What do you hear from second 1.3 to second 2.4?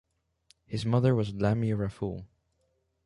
Lamia Raffoul.